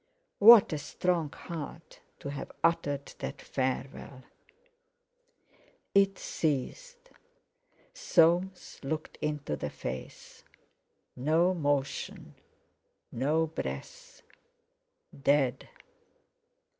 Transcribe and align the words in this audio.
What 0.39 0.73
a 0.73 0.79
strong 0.79 1.31
heart, 1.31 1.99
to 2.21 2.29
have 2.29 2.51
uttered 2.63 3.13
that 3.19 3.39
farewell! 3.39 4.23
It 5.93 6.17
ceased. 6.17 7.11
Soames 7.93 8.79
looked 8.81 9.19
into 9.21 9.55
the 9.55 9.69
face. 9.69 10.43
No 11.15 11.53
motion; 11.53 12.33
no 13.11 13.45
breath! 13.45 14.23
Dead! 15.15 15.69